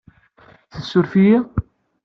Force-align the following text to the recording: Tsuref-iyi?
Tsuref-iyi? 0.75 1.37